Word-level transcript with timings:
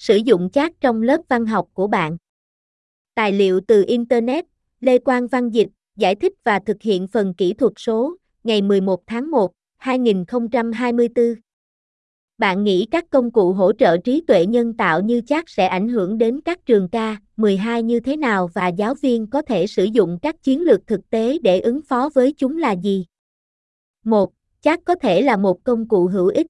Sử 0.00 0.16
dụng 0.16 0.50
chat 0.50 0.72
trong 0.80 1.02
lớp 1.02 1.20
văn 1.28 1.46
học 1.46 1.68
của 1.72 1.86
bạn. 1.86 2.16
Tài 3.14 3.32
liệu 3.32 3.60
từ 3.66 3.84
Internet, 3.86 4.44
Lê 4.80 4.98
Quang 4.98 5.26
Văn 5.26 5.50
Dịch, 5.50 5.68
giải 5.96 6.14
thích 6.14 6.32
và 6.44 6.58
thực 6.66 6.82
hiện 6.82 7.06
phần 7.06 7.34
kỹ 7.34 7.54
thuật 7.54 7.72
số, 7.76 8.16
ngày 8.44 8.62
11 8.62 9.06
tháng 9.06 9.30
1, 9.30 9.52
2024. 9.76 11.34
Bạn 12.38 12.64
nghĩ 12.64 12.86
các 12.90 13.10
công 13.10 13.30
cụ 13.30 13.52
hỗ 13.52 13.72
trợ 13.72 13.96
trí 13.96 14.22
tuệ 14.26 14.46
nhân 14.46 14.74
tạo 14.76 15.00
như 15.00 15.20
chat 15.20 15.44
sẽ 15.46 15.66
ảnh 15.66 15.88
hưởng 15.88 16.18
đến 16.18 16.40
các 16.40 16.66
trường 16.66 16.88
K12 16.92 17.80
như 17.80 18.00
thế 18.00 18.16
nào 18.16 18.50
và 18.54 18.68
giáo 18.68 18.94
viên 18.94 19.26
có 19.26 19.42
thể 19.42 19.66
sử 19.66 19.84
dụng 19.84 20.18
các 20.22 20.42
chiến 20.42 20.62
lược 20.62 20.86
thực 20.86 21.10
tế 21.10 21.38
để 21.42 21.60
ứng 21.60 21.80
phó 21.82 22.10
với 22.14 22.32
chúng 22.32 22.58
là 22.58 22.72
gì? 22.72 23.06
1. 24.04 24.32
Chat 24.60 24.80
có 24.84 24.94
thể 24.94 25.22
là 25.22 25.36
một 25.36 25.64
công 25.64 25.88
cụ 25.88 26.06
hữu 26.06 26.26
ích. 26.26 26.46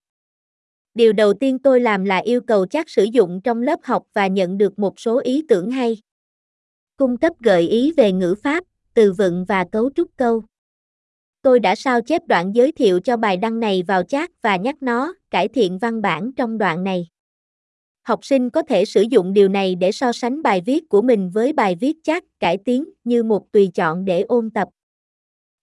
Điều 0.94 1.12
đầu 1.12 1.32
tiên 1.34 1.58
tôi 1.58 1.80
làm 1.80 2.04
là 2.04 2.16
yêu 2.16 2.40
cầu 2.40 2.66
chat 2.66 2.88
sử 2.88 3.04
dụng 3.04 3.40
trong 3.44 3.62
lớp 3.62 3.80
học 3.82 4.02
và 4.14 4.26
nhận 4.26 4.58
được 4.58 4.78
một 4.78 5.00
số 5.00 5.20
ý 5.20 5.44
tưởng 5.48 5.70
hay. 5.70 5.98
Cung 6.96 7.16
cấp 7.16 7.32
gợi 7.40 7.68
ý 7.68 7.92
về 7.96 8.12
ngữ 8.12 8.34
pháp, 8.42 8.64
từ 8.94 9.12
vựng 9.12 9.44
và 9.44 9.64
cấu 9.72 9.90
trúc 9.90 10.10
câu. 10.16 10.42
Tôi 11.42 11.60
đã 11.60 11.74
sao 11.74 12.00
chép 12.00 12.22
đoạn 12.26 12.54
giới 12.54 12.72
thiệu 12.72 13.00
cho 13.00 13.16
bài 13.16 13.36
đăng 13.36 13.60
này 13.60 13.82
vào 13.82 14.02
chat 14.02 14.30
và 14.42 14.56
nhắc 14.56 14.76
nó 14.80 15.14
cải 15.30 15.48
thiện 15.48 15.78
văn 15.78 16.02
bản 16.02 16.32
trong 16.32 16.58
đoạn 16.58 16.84
này. 16.84 17.06
Học 18.02 18.24
sinh 18.24 18.50
có 18.50 18.62
thể 18.62 18.84
sử 18.84 19.02
dụng 19.02 19.32
điều 19.32 19.48
này 19.48 19.74
để 19.74 19.92
so 19.92 20.12
sánh 20.12 20.42
bài 20.42 20.62
viết 20.66 20.88
của 20.88 21.02
mình 21.02 21.30
với 21.30 21.52
bài 21.52 21.76
viết 21.80 21.96
chat 22.02 22.24
cải 22.40 22.58
tiến 22.64 22.84
như 23.04 23.22
một 23.22 23.52
tùy 23.52 23.70
chọn 23.74 24.04
để 24.04 24.22
ôn 24.22 24.50
tập. 24.50 24.68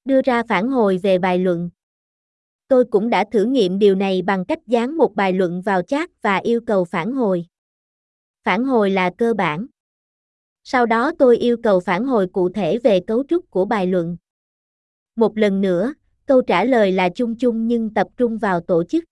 Đưa 0.05 0.21
ra 0.21 0.43
phản 0.49 0.67
hồi 0.67 0.99
về 1.03 1.17
bài 1.17 1.39
luận. 1.39 1.69
Tôi 2.67 2.85
cũng 2.85 3.09
đã 3.09 3.25
thử 3.31 3.43
nghiệm 3.43 3.79
điều 3.79 3.95
này 3.95 4.21
bằng 4.21 4.45
cách 4.45 4.67
dán 4.67 4.97
một 4.97 5.15
bài 5.15 5.33
luận 5.33 5.61
vào 5.61 5.81
chat 5.81 6.21
và 6.21 6.37
yêu 6.37 6.61
cầu 6.65 6.85
phản 6.85 7.11
hồi. 7.11 7.45
Phản 8.43 8.63
hồi 8.63 8.89
là 8.89 9.11
cơ 9.17 9.33
bản. 9.33 9.65
Sau 10.63 10.85
đó 10.85 11.11
tôi 11.19 11.37
yêu 11.37 11.57
cầu 11.63 11.79
phản 11.79 12.05
hồi 12.05 12.27
cụ 12.33 12.49
thể 12.49 12.77
về 12.77 12.99
cấu 12.99 13.23
trúc 13.29 13.49
của 13.49 13.65
bài 13.65 13.87
luận. 13.87 14.17
Một 15.15 15.37
lần 15.37 15.61
nữa, 15.61 15.93
câu 16.25 16.41
trả 16.41 16.63
lời 16.63 16.91
là 16.91 17.09
chung 17.09 17.35
chung 17.35 17.67
nhưng 17.67 17.93
tập 17.93 18.07
trung 18.17 18.37
vào 18.37 18.59
tổ 18.59 18.83
chức. 18.83 19.03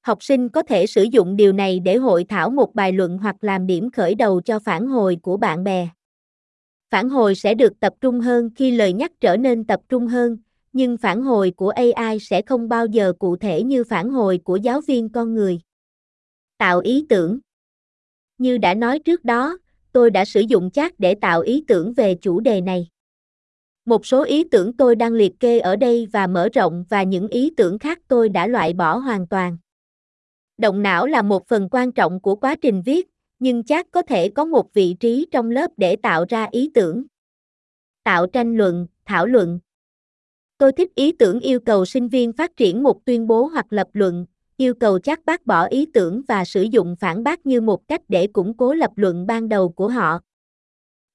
Học 0.00 0.22
sinh 0.22 0.48
có 0.48 0.62
thể 0.62 0.86
sử 0.86 1.02
dụng 1.02 1.36
điều 1.36 1.52
này 1.52 1.80
để 1.80 1.96
hội 1.96 2.24
thảo 2.24 2.50
một 2.50 2.74
bài 2.74 2.92
luận 2.92 3.18
hoặc 3.18 3.36
làm 3.40 3.66
điểm 3.66 3.90
khởi 3.90 4.14
đầu 4.14 4.40
cho 4.40 4.58
phản 4.58 4.86
hồi 4.86 5.18
của 5.22 5.36
bạn 5.36 5.64
bè. 5.64 5.88
Phản 6.90 7.08
hồi 7.08 7.34
sẽ 7.34 7.54
được 7.54 7.80
tập 7.80 7.94
trung 8.00 8.20
hơn 8.20 8.50
khi 8.56 8.70
lời 8.70 8.92
nhắc 8.92 9.12
trở 9.20 9.36
nên 9.36 9.64
tập 9.64 9.80
trung 9.88 10.06
hơn, 10.06 10.36
nhưng 10.72 10.96
phản 10.96 11.22
hồi 11.22 11.52
của 11.56 11.68
AI 11.68 12.18
sẽ 12.18 12.42
không 12.42 12.68
bao 12.68 12.86
giờ 12.86 13.12
cụ 13.18 13.36
thể 13.36 13.62
như 13.62 13.84
phản 13.84 14.10
hồi 14.10 14.40
của 14.44 14.56
giáo 14.56 14.80
viên 14.80 15.08
con 15.08 15.34
người. 15.34 15.60
Tạo 16.58 16.80
ý 16.80 17.06
tưởng 17.08 17.38
Như 18.38 18.58
đã 18.58 18.74
nói 18.74 18.98
trước 18.98 19.24
đó, 19.24 19.58
tôi 19.92 20.10
đã 20.10 20.24
sử 20.24 20.40
dụng 20.40 20.70
chat 20.70 21.00
để 21.00 21.14
tạo 21.14 21.40
ý 21.40 21.64
tưởng 21.68 21.92
về 21.92 22.14
chủ 22.14 22.40
đề 22.40 22.60
này. 22.60 22.88
Một 23.84 24.06
số 24.06 24.24
ý 24.24 24.44
tưởng 24.44 24.72
tôi 24.72 24.96
đang 24.96 25.12
liệt 25.12 25.40
kê 25.40 25.58
ở 25.58 25.76
đây 25.76 26.08
và 26.12 26.26
mở 26.26 26.48
rộng 26.52 26.84
và 26.88 27.02
những 27.02 27.28
ý 27.28 27.50
tưởng 27.56 27.78
khác 27.78 27.98
tôi 28.08 28.28
đã 28.28 28.46
loại 28.46 28.72
bỏ 28.72 28.96
hoàn 28.96 29.26
toàn. 29.26 29.58
Động 30.58 30.82
não 30.82 31.06
là 31.06 31.22
một 31.22 31.48
phần 31.48 31.68
quan 31.70 31.92
trọng 31.92 32.20
của 32.20 32.36
quá 32.36 32.54
trình 32.54 32.82
viết, 32.82 33.08
nhưng 33.38 33.64
chat 33.64 33.86
có 33.90 34.02
thể 34.02 34.28
có 34.28 34.44
một 34.44 34.74
vị 34.74 34.96
trí 35.00 35.26
trong 35.30 35.50
lớp 35.50 35.70
để 35.76 35.96
tạo 35.96 36.24
ra 36.28 36.48
ý 36.50 36.70
tưởng. 36.74 37.04
Tạo 38.04 38.26
tranh 38.26 38.56
luận, 38.56 38.86
thảo 39.04 39.26
luận. 39.26 39.58
Tôi 40.58 40.72
thích 40.72 40.94
ý 40.94 41.12
tưởng 41.12 41.40
yêu 41.40 41.60
cầu 41.60 41.84
sinh 41.84 42.08
viên 42.08 42.32
phát 42.32 42.56
triển 42.56 42.82
một 42.82 43.04
tuyên 43.04 43.26
bố 43.26 43.46
hoặc 43.46 43.66
lập 43.70 43.88
luận, 43.92 44.26
yêu 44.56 44.74
cầu 44.74 44.98
chắc 44.98 45.24
bác 45.24 45.46
bỏ 45.46 45.66
ý 45.66 45.86
tưởng 45.94 46.22
và 46.28 46.44
sử 46.44 46.62
dụng 46.62 46.96
phản 47.00 47.24
bác 47.24 47.46
như 47.46 47.60
một 47.60 47.88
cách 47.88 48.00
để 48.08 48.26
củng 48.26 48.56
cố 48.56 48.74
lập 48.74 48.90
luận 48.96 49.26
ban 49.26 49.48
đầu 49.48 49.68
của 49.68 49.88
họ. 49.88 50.20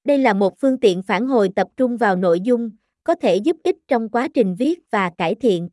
Đây 0.04 0.18
là 0.18 0.32
một 0.34 0.58
phương 0.60 0.80
tiện 0.80 1.02
phản 1.02 1.26
hồi 1.26 1.48
tập 1.56 1.68
trung 1.76 1.96
vào 1.96 2.16
nội 2.16 2.40
dung, 2.40 2.70
có 3.04 3.14
thể 3.14 3.36
giúp 3.36 3.56
ích 3.64 3.76
trong 3.88 4.08
quá 4.08 4.28
trình 4.34 4.54
viết 4.58 4.80
và 4.90 5.10
cải 5.18 5.34
thiện. 5.34 5.68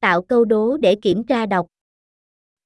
Tạo 0.00 0.22
câu 0.22 0.44
đố 0.44 0.76
để 0.76 0.94
kiểm 0.94 1.24
tra 1.24 1.46
đọc. 1.46 1.66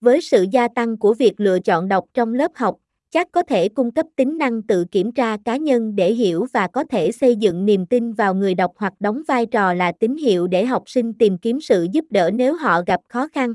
Với 0.01 0.21
sự 0.21 0.47
gia 0.53 0.69
tăng 0.69 0.99
của 0.99 1.15
việc 1.15 1.41
lựa 1.41 1.61
chọn 1.61 1.89
đọc 1.89 2.05
trong 2.15 2.35
lớp 2.35 2.53
học, 2.55 2.77
chắc 3.11 3.33
có 3.33 3.43
thể 3.43 3.69
cung 3.69 3.91
cấp 3.91 4.07
tính 4.17 4.39
năng 4.39 4.63
tự 4.63 4.85
kiểm 4.85 5.13
tra 5.13 5.37
cá 5.45 5.57
nhân 5.57 5.97
để 5.97 6.13
hiểu 6.13 6.47
và 6.53 6.69
có 6.69 6.85
thể 6.85 7.13
xây 7.13 7.37
dựng 7.37 7.65
niềm 7.65 7.87
tin 7.87 8.13
vào 8.13 8.35
người 8.35 8.55
đọc 8.55 8.73
hoặc 8.77 8.93
đóng 9.01 9.23
vai 9.29 9.47
trò 9.47 9.75
là 9.75 9.93
tín 9.93 10.17
hiệu 10.17 10.47
để 10.47 10.65
học 10.65 10.83
sinh 10.87 11.15
tìm 11.15 11.39
kiếm 11.39 11.61
sự 11.61 11.87
giúp 11.93 12.05
đỡ 12.11 12.31
nếu 12.35 12.55
họ 12.55 12.83
gặp 12.87 13.01
khó 13.09 13.29
khăn. 13.29 13.55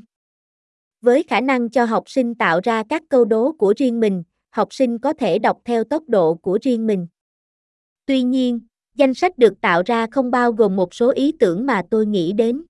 Với 1.02 1.24
khả 1.24 1.42
năng 1.42 1.70
cho 1.70 1.86
học 1.86 2.04
sinh 2.08 2.36
tạo 2.36 2.60
ra 2.64 2.84
các 2.90 3.04
câu 3.10 3.26
đố 3.26 3.52
của 3.52 3.74
riêng 3.78 4.00
mình, 4.00 4.24
học 4.50 4.74
sinh 4.74 5.00
có 5.00 5.14
thể 5.14 5.40
đọc 5.40 5.58
theo 5.66 5.84
tốc 5.84 6.04
độ 6.08 6.34
của 6.34 6.60
riêng 6.62 6.88
mình. 6.88 7.08
Tuy 8.06 8.22
nhiên, 8.22 8.60
danh 8.96 9.14
sách 9.14 9.38
được 9.38 9.62
tạo 9.62 9.82
ra 9.86 10.08
không 10.12 10.32
bao 10.32 10.52
gồm 10.52 10.76
một 10.76 10.94
số 10.94 11.12
ý 11.12 11.32
tưởng 11.40 11.66
mà 11.66 11.82
tôi 11.90 12.06
nghĩ 12.06 12.34
đến. 12.34 12.64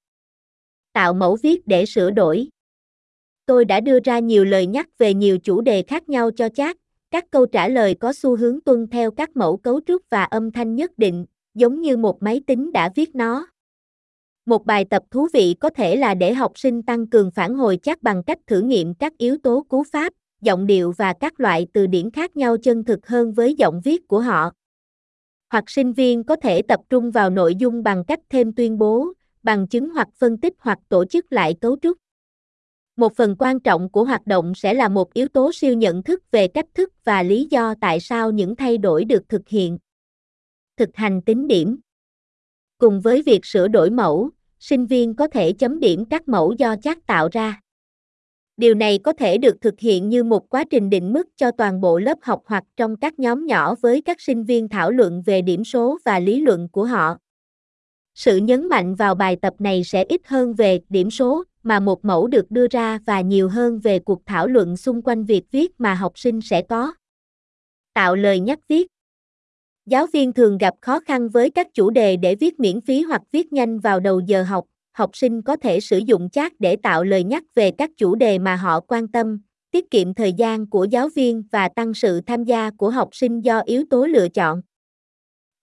Tạo 0.94 1.14
mẫu 1.14 1.38
viết 1.44 1.68
để 1.68 1.86
sửa 1.86 2.12
đổi. 2.12 2.50
Tôi 3.46 3.66
đã 3.66 3.80
đưa 3.80 4.00
ra 4.04 4.20
nhiều 4.20 4.46
lời 4.46 4.68
nhắc 4.68 4.90
về 4.98 5.14
nhiều 5.14 5.38
chủ 5.38 5.62
đề 5.62 5.84
khác 5.88 6.10
nhau 6.10 6.32
cho 6.32 6.50
chat. 6.50 6.78
Các 7.12 7.26
câu 7.32 7.46
trả 7.46 7.68
lời 7.68 7.96
có 8.00 8.14
xu 8.14 8.38
hướng 8.38 8.62
tuân 8.62 8.88
theo 8.88 9.12
các 9.12 9.38
mẫu 9.38 9.58
cấu 9.58 9.80
trúc 9.88 10.02
và 10.10 10.24
âm 10.24 10.52
thanh 10.52 10.76
nhất 10.76 10.92
định, 10.98 11.26
giống 11.54 11.82
như 11.82 11.98
một 11.98 12.24
máy 12.24 12.42
tính 12.48 12.72
đã 12.72 12.90
viết 12.96 13.16
nó. 13.16 13.48
Một 14.46 14.66
bài 14.66 14.86
tập 14.90 15.04
thú 15.12 15.28
vị 15.34 15.56
có 15.60 15.70
thể 15.70 15.96
là 15.96 16.14
để 16.14 16.34
học 16.34 16.52
sinh 16.56 16.84
tăng 16.84 17.08
cường 17.08 17.32
phản 17.32 17.56
hồi 17.56 17.80
chắc 17.84 18.04
bằng 18.04 18.24
cách 18.24 18.40
thử 18.48 18.62
nghiệm 18.62 18.94
các 18.94 19.18
yếu 19.18 19.38
tố 19.38 19.66
cú 19.70 19.84
pháp, 19.92 20.14
giọng 20.42 20.68
điệu 20.68 20.94
và 20.98 21.14
các 21.14 21.40
loại 21.40 21.68
từ 21.74 21.88
điển 21.88 22.12
khác 22.12 22.38
nhau 22.38 22.58
chân 22.58 22.84
thực 22.84 23.08
hơn 23.08 23.34
với 23.34 23.56
giọng 23.56 23.82
viết 23.84 24.08
của 24.08 24.20
họ. 24.20 24.52
Hoặc 25.50 25.70
sinh 25.70 25.94
viên 25.94 26.24
có 26.24 26.36
thể 26.36 26.62
tập 26.62 26.80
trung 26.90 27.12
vào 27.12 27.30
nội 27.30 27.56
dung 27.56 27.84
bằng 27.84 28.04
cách 28.08 28.20
thêm 28.30 28.54
tuyên 28.54 28.78
bố, 28.78 29.08
bằng 29.44 29.68
chứng 29.68 29.90
hoặc 29.90 30.08
phân 30.16 30.38
tích 30.38 30.54
hoặc 30.60 30.80
tổ 30.90 31.06
chức 31.06 31.32
lại 31.32 31.56
cấu 31.62 31.78
trúc. 31.82 31.98
Một 32.96 33.16
phần 33.16 33.36
quan 33.40 33.60
trọng 33.60 33.90
của 33.90 34.04
hoạt 34.04 34.28
động 34.28 34.56
sẽ 34.56 34.74
là 34.74 34.90
một 34.90 35.14
yếu 35.14 35.28
tố 35.28 35.52
siêu 35.54 35.74
nhận 35.74 36.04
thức 36.04 36.32
về 36.32 36.48
cách 36.48 36.66
thức 36.74 36.94
và 37.04 37.24
lý 37.24 37.48
do 37.50 37.76
tại 37.82 38.00
sao 38.00 38.32
những 38.32 38.56
thay 38.56 38.78
đổi 38.78 39.06
được 39.06 39.30
thực 39.30 39.48
hiện. 39.48 39.78
Thực 40.78 40.90
hành 40.94 41.22
tính 41.22 41.48
điểm 41.48 41.80
Cùng 42.78 43.02
với 43.02 43.22
việc 43.22 43.46
sửa 43.46 43.68
đổi 43.68 43.90
mẫu, 43.90 44.30
sinh 44.60 44.86
viên 44.86 45.16
có 45.16 45.28
thể 45.28 45.54
chấm 45.54 45.80
điểm 45.80 46.06
các 46.06 46.28
mẫu 46.28 46.54
do 46.58 46.76
chat 46.76 47.08
tạo 47.08 47.30
ra. 47.32 47.62
Điều 48.58 48.76
này 48.76 48.98
có 48.98 49.14
thể 49.14 49.38
được 49.38 49.62
thực 49.62 49.80
hiện 49.80 50.10
như 50.10 50.24
một 50.24 50.50
quá 50.50 50.64
trình 50.70 50.90
định 50.90 51.14
mức 51.14 51.28
cho 51.36 51.52
toàn 51.52 51.82
bộ 51.82 52.00
lớp 52.00 52.18
học 52.22 52.44
hoặc 52.46 52.64
trong 52.78 52.96
các 52.96 53.20
nhóm 53.20 53.46
nhỏ 53.46 53.76
với 53.82 54.02
các 54.02 54.22
sinh 54.22 54.44
viên 54.44 54.70
thảo 54.70 54.92
luận 54.92 55.24
về 55.26 55.42
điểm 55.42 55.64
số 55.64 55.98
và 56.06 56.20
lý 56.20 56.42
luận 56.42 56.70
của 56.72 56.86
họ. 56.86 57.18
Sự 58.14 58.38
nhấn 58.38 58.70
mạnh 58.70 58.96
vào 58.96 59.16
bài 59.16 59.36
tập 59.42 59.54
này 59.60 59.84
sẽ 59.84 60.04
ít 60.04 60.22
hơn 60.26 60.54
về 60.54 60.80
điểm 60.90 61.12
số 61.12 61.44
mà 61.66 61.80
một 61.80 62.06
mẫu 62.06 62.28
được 62.28 62.52
đưa 62.52 62.68
ra 62.68 63.00
và 63.06 63.22
nhiều 63.22 63.50
hơn 63.50 63.80
về 63.80 64.00
cuộc 64.00 64.22
thảo 64.26 64.48
luận 64.48 64.78
xung 64.78 65.02
quanh 65.02 65.26
việc 65.26 65.44
viết 65.52 65.72
mà 65.78 65.94
học 65.94 66.20
sinh 66.20 66.42
sẽ 66.42 66.62
có. 66.62 66.94
Tạo 67.94 68.16
lời 68.16 68.40
nhắc 68.40 68.60
viết 68.68 68.88
Giáo 69.86 70.08
viên 70.14 70.34
thường 70.34 70.58
gặp 70.58 70.74
khó 70.82 71.00
khăn 71.00 71.30
với 71.30 71.50
các 71.50 71.68
chủ 71.74 71.90
đề 71.90 72.18
để 72.18 72.36
viết 72.36 72.60
miễn 72.60 72.82
phí 72.82 73.02
hoặc 73.02 73.22
viết 73.32 73.54
nhanh 73.54 73.80
vào 73.80 74.00
đầu 74.00 74.20
giờ 74.20 74.44
học. 74.44 74.66
Học 74.92 75.10
sinh 75.14 75.42
có 75.42 75.56
thể 75.56 75.80
sử 75.80 75.98
dụng 75.98 76.30
chat 76.30 76.54
để 76.60 76.76
tạo 76.76 77.04
lời 77.04 77.24
nhắc 77.24 77.44
về 77.56 77.72
các 77.72 77.90
chủ 77.98 78.16
đề 78.16 78.40
mà 78.40 78.56
họ 78.56 78.80
quan 78.80 79.08
tâm, 79.08 79.40
tiết 79.72 79.92
kiệm 79.92 80.14
thời 80.14 80.34
gian 80.34 80.70
của 80.70 80.84
giáo 80.84 81.10
viên 81.16 81.44
và 81.52 81.70
tăng 81.70 81.94
sự 81.94 82.22
tham 82.22 82.44
gia 82.44 82.72
của 82.72 82.90
học 82.90 83.10
sinh 83.12 83.42
do 83.42 83.60
yếu 83.60 83.84
tố 83.90 84.06
lựa 84.06 84.30
chọn. 84.30 84.62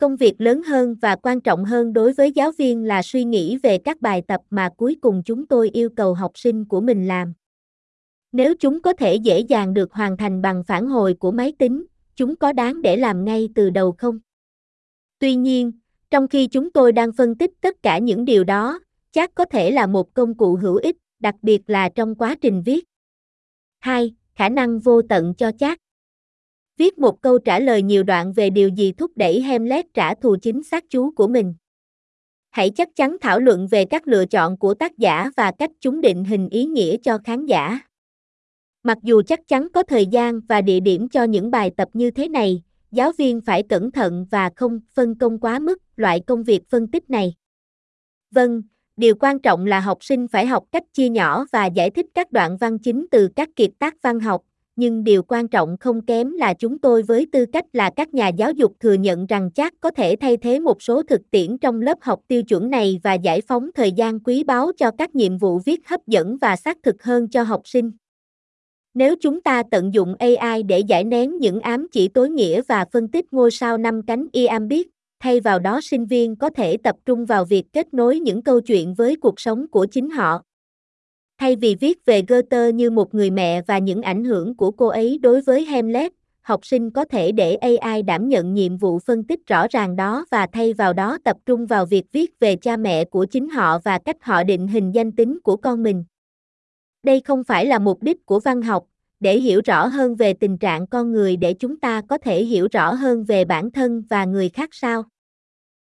Công 0.03 0.17
việc 0.17 0.41
lớn 0.41 0.63
hơn 0.63 0.95
và 1.01 1.17
quan 1.17 1.41
trọng 1.41 1.65
hơn 1.65 1.93
đối 1.93 2.13
với 2.13 2.33
giáo 2.33 2.53
viên 2.59 2.85
là 2.85 3.03
suy 3.03 3.25
nghĩ 3.25 3.57
về 3.63 3.79
các 3.79 4.01
bài 4.01 4.23
tập 4.29 4.41
mà 4.51 4.69
cuối 4.77 4.97
cùng 5.01 5.23
chúng 5.25 5.47
tôi 5.47 5.71
yêu 5.71 5.91
cầu 5.97 6.15
học 6.15 6.33
sinh 6.35 6.65
của 6.65 6.81
mình 6.81 7.07
làm. 7.07 7.33
Nếu 8.33 8.55
chúng 8.61 8.83
có 8.83 8.93
thể 8.93 9.15
dễ 9.15 9.41
dàng 9.41 9.75
được 9.75 9.93
hoàn 9.93 10.17
thành 10.17 10.43
bằng 10.43 10.65
phản 10.65 10.87
hồi 10.87 11.15
của 11.15 11.33
máy 11.33 11.53
tính, 11.59 11.87
chúng 12.17 12.37
có 12.37 12.53
đáng 12.53 12.83
để 12.83 12.97
làm 12.97 13.25
ngay 13.25 13.49
từ 13.55 13.71
đầu 13.71 13.95
không? 13.99 14.19
Tuy 15.19 15.35
nhiên, 15.35 15.73
trong 16.11 16.29
khi 16.29 16.47
chúng 16.47 16.71
tôi 16.71 16.93
đang 16.93 17.13
phân 17.13 17.35
tích 17.35 17.51
tất 17.61 17.83
cả 17.83 17.99
những 17.99 18.25
điều 18.25 18.45
đó, 18.45 18.81
chắc 19.13 19.35
có 19.35 19.45
thể 19.45 19.71
là 19.71 19.87
một 19.87 20.15
công 20.15 20.37
cụ 20.37 20.57
hữu 20.57 20.77
ích, 20.77 20.97
đặc 21.21 21.35
biệt 21.43 21.61
là 21.67 21.89
trong 21.89 22.15
quá 22.15 22.35
trình 22.41 22.63
viết. 22.63 22.85
2. 23.79 24.15
Khả 24.35 24.49
năng 24.49 24.79
vô 24.79 25.03
tận 25.03 25.35
cho 25.35 25.53
chat. 25.59 25.79
Viết 26.83 26.99
một 26.99 27.23
câu 27.23 27.39
trả 27.39 27.59
lời 27.59 27.83
nhiều 27.83 28.03
đoạn 28.03 28.33
về 28.33 28.51
điều 28.51 28.69
gì 28.69 28.93
thúc 28.93 29.11
đẩy 29.17 29.41
Hamlet 29.41 29.95
trả 29.95 30.15
thù 30.15 30.37
chính 30.43 30.63
xác 30.63 30.85
chú 30.91 31.11
của 31.11 31.29
mình. 31.29 31.55
Hãy 32.51 32.71
chắc 32.71 32.89
chắn 32.97 33.17
thảo 33.21 33.41
luận 33.41 33.69
về 33.71 33.85
các 33.85 34.09
lựa 34.09 34.27
chọn 34.27 34.57
của 34.57 34.75
tác 34.75 34.99
giả 34.99 35.31
và 35.37 35.53
cách 35.59 35.71
chúng 35.81 36.01
định 36.01 36.25
hình 36.25 36.49
ý 36.49 36.65
nghĩa 36.65 36.97
cho 37.03 37.19
khán 37.25 37.47
giả. 37.47 37.79
Mặc 38.83 38.99
dù 39.03 39.23
chắc 39.27 39.49
chắn 39.49 39.69
có 39.75 39.83
thời 39.83 40.07
gian 40.07 40.41
và 40.41 40.61
địa 40.61 40.81
điểm 40.81 41.09
cho 41.09 41.25
những 41.25 41.51
bài 41.51 41.71
tập 41.77 41.89
như 41.93 42.11
thế 42.11 42.29
này, 42.29 42.63
giáo 42.91 43.13
viên 43.19 43.41
phải 43.41 43.63
cẩn 43.63 43.93
thận 43.93 44.27
và 44.31 44.51
không 44.57 44.81
phân 44.95 45.19
công 45.19 45.39
quá 45.39 45.59
mức 45.59 45.79
loại 45.97 46.21
công 46.21 46.43
việc 46.43 46.63
phân 46.71 46.91
tích 46.91 47.11
này. 47.11 47.35
Vâng, 48.31 48.63
điều 48.97 49.15
quan 49.21 49.39
trọng 49.39 49.67
là 49.67 49.81
học 49.81 50.05
sinh 50.05 50.29
phải 50.29 50.47
học 50.47 50.65
cách 50.73 50.85
chia 50.93 51.09
nhỏ 51.09 51.45
và 51.53 51.67
giải 51.67 51.91
thích 51.91 52.07
các 52.15 52.33
đoạn 52.33 52.57
văn 52.57 52.79
chính 52.79 53.07
từ 53.11 53.29
các 53.37 53.49
kiệt 53.57 53.71
tác 53.79 54.03
văn 54.03 54.21
học, 54.21 54.43
nhưng 54.77 55.05
điều 55.05 55.23
quan 55.23 55.49
trọng 55.49 55.77
không 55.81 56.07
kém 56.07 56.33
là 56.33 56.55
chúng 56.55 56.79
tôi 56.79 57.03
với 57.03 57.27
tư 57.33 57.47
cách 57.53 57.65
là 57.73 57.91
các 57.97 58.15
nhà 58.15 58.29
giáo 58.29 58.53
dục 58.53 58.73
thừa 58.81 58.93
nhận 58.93 59.27
rằng 59.27 59.51
chắc 59.51 59.75
có 59.81 59.91
thể 59.91 60.17
thay 60.21 60.37
thế 60.37 60.61
một 60.61 60.83
số 60.83 61.03
thực 61.03 61.21
tiễn 61.31 61.59
trong 61.59 61.83
lớp 61.83 61.99
học 62.01 62.21
tiêu 62.29 62.43
chuẩn 62.43 62.71
này 62.71 63.01
và 63.03 63.15
giải 63.15 63.41
phóng 63.41 63.71
thời 63.75 63.93
gian 63.93 64.21
quý 64.21 64.45
báu 64.45 64.73
cho 64.77 64.91
các 64.99 65.15
nhiệm 65.15 65.39
vụ 65.39 65.59
viết 65.59 65.89
hấp 65.89 66.07
dẫn 66.07 66.37
và 66.41 66.57
xác 66.57 66.79
thực 66.83 67.03
hơn 67.03 67.29
cho 67.29 67.43
học 67.43 67.61
sinh. 67.65 67.93
Nếu 68.95 69.15
chúng 69.21 69.41
ta 69.41 69.63
tận 69.71 69.95
dụng 69.95 70.15
AI 70.19 70.63
để 70.63 70.79
giải 70.79 71.05
nén 71.05 71.39
những 71.39 71.61
ám 71.61 71.87
chỉ 71.93 72.09
tối 72.09 72.31
nghĩa 72.31 72.63
và 72.69 72.85
phân 72.93 73.09
tích 73.09 73.33
ngôi 73.33 73.51
sao 73.51 73.79
năm 73.79 74.03
cánh 74.07 74.27
iambic, 74.33 74.89
thay 75.21 75.41
vào 75.41 75.59
đó 75.59 75.81
sinh 75.83 76.07
viên 76.07 76.37
có 76.37 76.51
thể 76.51 76.77
tập 76.77 76.97
trung 77.07 77.25
vào 77.25 77.45
việc 77.45 77.65
kết 77.73 77.95
nối 77.95 78.21
những 78.21 78.43
câu 78.43 78.61
chuyện 78.61 78.95
với 78.95 79.17
cuộc 79.17 79.41
sống 79.41 79.69
của 79.69 79.87
chính 79.87 80.11
họ. 80.11 80.43
Thay 81.43 81.57
vì 81.57 81.75
viết 81.75 82.07
về 82.07 82.23
Goethe 82.29 82.73
như 82.73 82.91
một 82.91 83.15
người 83.15 83.31
mẹ 83.31 83.63
và 83.63 83.79
những 83.79 84.03
ảnh 84.03 84.25
hưởng 84.25 84.55
của 84.57 84.71
cô 84.71 84.87
ấy 84.87 85.19
đối 85.23 85.41
với 85.41 85.65
Hamlet, 85.65 86.13
học 86.41 86.67
sinh 86.67 86.91
có 86.91 87.05
thể 87.05 87.33
để 87.33 87.55
AI 87.55 88.03
đảm 88.03 88.29
nhận 88.29 88.55
nhiệm 88.55 88.77
vụ 88.77 88.99
phân 88.99 89.25
tích 89.25 89.47
rõ 89.47 89.67
ràng 89.71 89.97
đó 89.97 90.25
và 90.31 90.47
thay 90.53 90.73
vào 90.73 90.93
đó 90.93 91.19
tập 91.25 91.37
trung 91.47 91.67
vào 91.67 91.87
việc 91.87 92.13
viết 92.13 92.41
về 92.41 92.57
cha 92.57 92.77
mẹ 92.77 93.05
của 93.05 93.25
chính 93.25 93.49
họ 93.49 93.79
và 93.79 93.99
cách 93.99 94.17
họ 94.21 94.43
định 94.43 94.69
hình 94.69 94.91
danh 94.95 95.13
tính 95.13 95.41
của 95.41 95.57
con 95.57 95.83
mình. 95.83 96.05
Đây 97.03 97.21
không 97.21 97.45
phải 97.45 97.67
là 97.67 97.79
mục 97.79 98.03
đích 98.03 98.27
của 98.27 98.41
văn 98.41 98.63
học, 98.63 98.85
để 99.21 99.39
hiểu 99.39 99.61
rõ 99.65 99.87
hơn 99.87 100.15
về 100.15 100.35
tình 100.35 100.59
trạng 100.59 100.87
con 100.87 101.13
người 101.13 101.37
để 101.37 101.55
chúng 101.55 101.81
ta 101.81 102.03
có 102.09 102.19
thể 102.19 102.45
hiểu 102.45 102.69
rõ 102.73 102.93
hơn 102.93 103.25
về 103.25 103.45
bản 103.45 103.71
thân 103.71 104.03
và 104.11 104.25
người 104.25 104.49
khác 104.49 104.69
sao. 104.73 105.05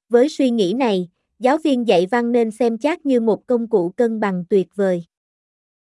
Với 0.09 0.29
suy 0.29 0.50
nghĩ 0.50 0.73
này, 0.73 1.09
giáo 1.39 1.59
viên 1.59 1.89
dạy 1.89 2.06
văn 2.11 2.33
nên 2.33 2.50
xem 2.50 2.79
chat 2.79 3.06
như 3.06 3.21
một 3.21 3.47
công 3.47 3.69
cụ 3.69 3.89
cân 3.97 4.21
bằng 4.21 4.45
tuyệt 4.50 4.69
vời. 4.75 5.05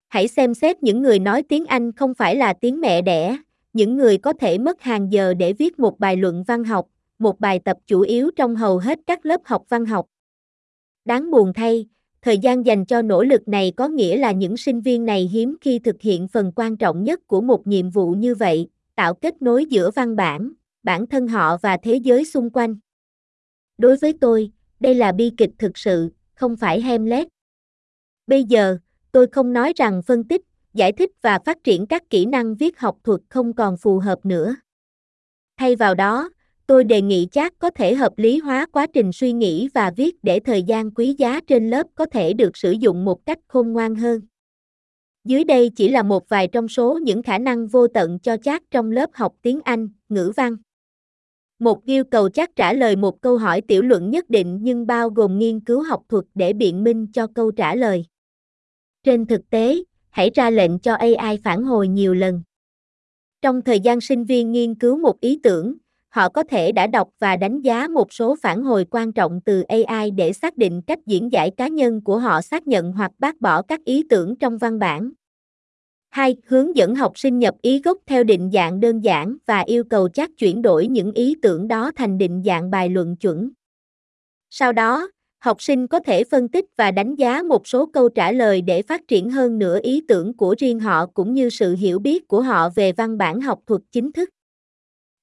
Hãy 0.08 0.28
xem 0.28 0.54
xét 0.54 0.82
những 0.82 1.02
người 1.02 1.18
nói 1.18 1.42
tiếng 1.42 1.66
Anh 1.66 1.92
không 1.92 2.14
phải 2.14 2.36
là 2.36 2.52
tiếng 2.52 2.80
mẹ 2.80 3.02
đẻ, 3.02 3.36
những 3.72 3.96
người 3.96 4.18
có 4.18 4.32
thể 4.32 4.58
mất 4.58 4.82
hàng 4.82 5.12
giờ 5.12 5.34
để 5.34 5.52
viết 5.52 5.78
một 5.78 5.98
bài 5.98 6.16
luận 6.16 6.44
văn 6.46 6.64
học, 6.64 6.86
một 7.18 7.40
bài 7.40 7.60
tập 7.64 7.76
chủ 7.86 8.00
yếu 8.00 8.30
trong 8.36 8.56
hầu 8.56 8.78
hết 8.78 8.98
các 9.06 9.26
lớp 9.26 9.40
học 9.44 9.62
văn 9.68 9.86
học. 9.86 10.06
Đáng 11.04 11.30
buồn 11.30 11.52
thay, 11.52 11.86
thời 12.22 12.38
gian 12.38 12.66
dành 12.66 12.86
cho 12.86 13.02
nỗ 13.02 13.22
lực 13.22 13.48
này 13.48 13.72
có 13.76 13.88
nghĩa 13.88 14.16
là 14.16 14.32
những 14.32 14.56
sinh 14.56 14.80
viên 14.80 15.04
này 15.04 15.28
hiếm 15.32 15.56
khi 15.60 15.78
thực 15.78 16.00
hiện 16.00 16.28
phần 16.28 16.52
quan 16.56 16.76
trọng 16.76 17.04
nhất 17.04 17.20
của 17.26 17.40
một 17.40 17.66
nhiệm 17.66 17.90
vụ 17.90 18.12
như 18.12 18.34
vậy, 18.34 18.68
tạo 18.94 19.14
kết 19.14 19.42
nối 19.42 19.66
giữa 19.66 19.90
văn 19.90 20.16
bản, 20.16 20.52
bản 20.82 21.06
thân 21.06 21.28
họ 21.28 21.56
và 21.62 21.76
thế 21.76 21.96
giới 21.96 22.24
xung 22.24 22.50
quanh. 22.50 22.76
Đối 23.78 23.96
với 23.96 24.12
tôi, 24.20 24.50
đây 24.80 24.94
là 24.94 25.12
bi 25.12 25.30
kịch 25.36 25.50
thực 25.58 25.78
sự, 25.78 26.10
không 26.34 26.56
phải 26.56 26.80
Hamlet. 26.80 27.26
Bây 28.26 28.44
giờ, 28.44 28.78
tôi 29.16 29.26
không 29.26 29.52
nói 29.52 29.72
rằng 29.76 30.02
phân 30.02 30.24
tích, 30.24 30.42
giải 30.74 30.92
thích 30.92 31.10
và 31.22 31.38
phát 31.38 31.64
triển 31.64 31.86
các 31.86 32.10
kỹ 32.10 32.26
năng 32.26 32.54
viết 32.54 32.78
học 32.78 32.96
thuật 33.04 33.20
không 33.28 33.52
còn 33.52 33.76
phù 33.76 33.98
hợp 33.98 34.26
nữa. 34.26 34.56
Thay 35.58 35.76
vào 35.76 35.94
đó, 35.94 36.30
tôi 36.66 36.84
đề 36.84 37.02
nghị 37.02 37.28
chắc 37.32 37.58
có 37.58 37.70
thể 37.70 37.94
hợp 37.94 38.12
lý 38.16 38.38
hóa 38.38 38.66
quá 38.72 38.86
trình 38.86 39.12
suy 39.12 39.32
nghĩ 39.32 39.68
và 39.74 39.92
viết 39.96 40.16
để 40.24 40.40
thời 40.40 40.62
gian 40.62 40.90
quý 40.90 41.14
giá 41.18 41.40
trên 41.40 41.70
lớp 41.70 41.86
có 41.94 42.06
thể 42.06 42.32
được 42.32 42.56
sử 42.56 42.70
dụng 42.70 43.04
một 43.04 43.26
cách 43.26 43.38
khôn 43.48 43.72
ngoan 43.72 43.94
hơn. 43.94 44.20
Dưới 45.24 45.44
đây 45.44 45.70
chỉ 45.76 45.88
là 45.88 46.02
một 46.02 46.28
vài 46.28 46.48
trong 46.48 46.68
số 46.68 46.98
những 47.02 47.22
khả 47.22 47.38
năng 47.38 47.66
vô 47.66 47.86
tận 47.88 48.18
cho 48.18 48.36
chat 48.36 48.62
trong 48.70 48.90
lớp 48.90 49.10
học 49.12 49.34
tiếng 49.42 49.60
Anh, 49.64 49.88
ngữ 50.08 50.32
văn. 50.36 50.56
Một 51.58 51.84
yêu 51.84 52.04
cầu 52.04 52.28
chắc 52.28 52.56
trả 52.56 52.72
lời 52.72 52.96
một 52.96 53.20
câu 53.20 53.38
hỏi 53.38 53.60
tiểu 53.60 53.82
luận 53.82 54.10
nhất 54.10 54.30
định 54.30 54.58
nhưng 54.62 54.86
bao 54.86 55.10
gồm 55.10 55.38
nghiên 55.38 55.60
cứu 55.60 55.82
học 55.82 56.02
thuật 56.08 56.24
để 56.34 56.52
biện 56.52 56.84
minh 56.84 57.06
cho 57.12 57.26
câu 57.26 57.50
trả 57.50 57.74
lời. 57.74 58.04
Trên 59.06 59.26
thực 59.26 59.50
tế, 59.50 59.82
hãy 60.10 60.30
ra 60.34 60.50
lệnh 60.50 60.78
cho 60.78 60.94
AI 60.94 61.38
phản 61.44 61.64
hồi 61.64 61.88
nhiều 61.88 62.14
lần. 62.14 62.42
Trong 63.42 63.62
thời 63.62 63.80
gian 63.80 64.00
sinh 64.00 64.24
viên 64.24 64.52
nghiên 64.52 64.74
cứu 64.74 64.98
một 64.98 65.20
ý 65.20 65.40
tưởng, 65.42 65.74
họ 66.08 66.28
có 66.28 66.42
thể 66.42 66.72
đã 66.72 66.86
đọc 66.86 67.08
và 67.18 67.36
đánh 67.36 67.60
giá 67.60 67.88
một 67.88 68.12
số 68.12 68.36
phản 68.42 68.62
hồi 68.62 68.86
quan 68.90 69.12
trọng 69.12 69.40
từ 69.44 69.62
AI 69.62 70.10
để 70.10 70.32
xác 70.32 70.56
định 70.56 70.82
cách 70.86 70.98
diễn 71.06 71.32
giải 71.32 71.50
cá 71.50 71.68
nhân 71.68 72.00
của 72.04 72.18
họ 72.18 72.42
xác 72.42 72.66
nhận 72.66 72.92
hoặc 72.92 73.12
bác 73.18 73.40
bỏ 73.40 73.62
các 73.62 73.84
ý 73.84 74.02
tưởng 74.10 74.36
trong 74.36 74.58
văn 74.58 74.78
bản. 74.78 75.10
2. 76.08 76.36
Hướng 76.46 76.76
dẫn 76.76 76.94
học 76.94 77.18
sinh 77.18 77.38
nhập 77.38 77.54
ý 77.62 77.80
gốc 77.84 77.98
theo 78.06 78.24
định 78.24 78.50
dạng 78.52 78.80
đơn 78.80 79.00
giản 79.00 79.36
và 79.46 79.60
yêu 79.60 79.84
cầu 79.84 80.08
chắc 80.08 80.30
chuyển 80.38 80.62
đổi 80.62 80.86
những 80.86 81.12
ý 81.12 81.34
tưởng 81.42 81.68
đó 81.68 81.90
thành 81.96 82.18
định 82.18 82.42
dạng 82.46 82.70
bài 82.70 82.88
luận 82.88 83.16
chuẩn. 83.16 83.50
Sau 84.50 84.72
đó, 84.72 85.08
học 85.46 85.62
sinh 85.62 85.86
có 85.86 86.00
thể 86.00 86.24
phân 86.24 86.48
tích 86.48 86.64
và 86.76 86.90
đánh 86.90 87.14
giá 87.14 87.42
một 87.42 87.66
số 87.66 87.86
câu 87.86 88.08
trả 88.08 88.32
lời 88.32 88.60
để 88.60 88.82
phát 88.82 89.08
triển 89.08 89.30
hơn 89.30 89.58
nữa 89.58 89.78
ý 89.82 90.02
tưởng 90.08 90.36
của 90.36 90.54
riêng 90.58 90.80
họ 90.80 91.06
cũng 91.06 91.34
như 91.34 91.50
sự 91.50 91.74
hiểu 91.74 91.98
biết 91.98 92.28
của 92.28 92.42
họ 92.42 92.68
về 92.74 92.92
văn 92.92 93.18
bản 93.18 93.40
học 93.40 93.58
thuật 93.66 93.82
chính 93.92 94.12
thức. 94.12 94.28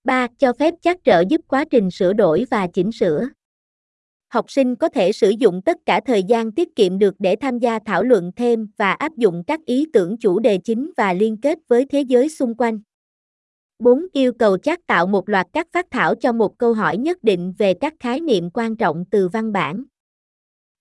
3. 0.03 0.27
Cho 0.37 0.53
phép 0.53 0.73
chắc 0.81 0.97
trợ 1.03 1.23
giúp 1.29 1.41
quá 1.47 1.65
trình 1.71 1.91
sửa 1.91 2.13
đổi 2.13 2.45
và 2.51 2.67
chỉnh 2.67 2.91
sửa. 2.91 3.27
Học 4.27 4.51
sinh 4.51 4.75
có 4.75 4.89
thể 4.89 5.11
sử 5.11 5.29
dụng 5.29 5.61
tất 5.61 5.77
cả 5.85 6.01
thời 6.05 6.23
gian 6.23 6.51
tiết 6.51 6.75
kiệm 6.75 6.99
được 6.99 7.15
để 7.19 7.35
tham 7.35 7.59
gia 7.59 7.79
thảo 7.79 8.03
luận 8.03 8.31
thêm 8.35 8.67
và 8.77 8.91
áp 8.91 9.17
dụng 9.17 9.43
các 9.47 9.65
ý 9.65 9.85
tưởng 9.93 10.17
chủ 10.17 10.39
đề 10.39 10.57
chính 10.57 10.91
và 10.97 11.13
liên 11.13 11.37
kết 11.41 11.59
với 11.67 11.85
thế 11.85 12.01
giới 12.01 12.29
xung 12.29 12.55
quanh. 12.55 12.79
4. 13.79 14.05
Yêu 14.13 14.33
cầu 14.33 14.57
chắc 14.57 14.87
tạo 14.87 15.07
một 15.07 15.29
loạt 15.29 15.47
các 15.53 15.67
phát 15.73 15.87
thảo 15.91 16.15
cho 16.15 16.31
một 16.31 16.57
câu 16.57 16.73
hỏi 16.73 16.97
nhất 16.97 17.23
định 17.23 17.53
về 17.57 17.73
các 17.73 17.93
khái 17.99 18.19
niệm 18.19 18.49
quan 18.53 18.75
trọng 18.75 19.05
từ 19.11 19.27
văn 19.27 19.51
bản. 19.51 19.83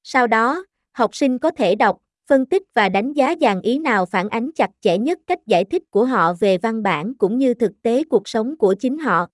Sau 0.02 0.26
đó, 0.26 0.64
học 0.92 1.16
sinh 1.16 1.38
có 1.38 1.50
thể 1.50 1.74
đọc, 1.74 1.98
phân 2.28 2.46
tích 2.46 2.62
và 2.74 2.88
đánh 2.88 3.12
giá 3.12 3.34
dàn 3.40 3.60
ý 3.60 3.78
nào 3.78 4.06
phản 4.06 4.28
ánh 4.28 4.50
chặt 4.54 4.70
chẽ 4.80 4.98
nhất 4.98 5.18
cách 5.26 5.46
giải 5.46 5.64
thích 5.64 5.82
của 5.90 6.04
họ 6.04 6.34
về 6.40 6.58
văn 6.58 6.82
bản 6.82 7.14
cũng 7.14 7.38
như 7.38 7.54
thực 7.54 7.82
tế 7.82 8.04
cuộc 8.04 8.28
sống 8.28 8.56
của 8.56 8.74
chính 8.74 8.98
họ. 8.98 9.26